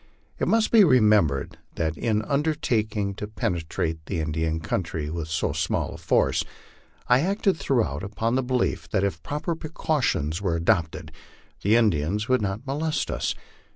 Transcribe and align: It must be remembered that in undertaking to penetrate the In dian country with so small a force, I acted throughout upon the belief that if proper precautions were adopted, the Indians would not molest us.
It 0.39 0.47
must 0.47 0.71
be 0.71 0.83
remembered 0.83 1.59
that 1.75 1.95
in 1.95 2.23
undertaking 2.23 3.13
to 3.13 3.27
penetrate 3.27 4.03
the 4.07 4.19
In 4.19 4.31
dian 4.31 4.59
country 4.59 5.11
with 5.11 5.27
so 5.27 5.53
small 5.53 5.93
a 5.93 5.97
force, 5.99 6.43
I 7.07 7.19
acted 7.19 7.55
throughout 7.57 8.01
upon 8.01 8.33
the 8.33 8.41
belief 8.41 8.89
that 8.89 9.03
if 9.03 9.21
proper 9.21 9.53
precautions 9.53 10.41
were 10.41 10.55
adopted, 10.55 11.11
the 11.61 11.75
Indians 11.75 12.27
would 12.27 12.41
not 12.41 12.65
molest 12.65 13.11
us. 13.11 13.35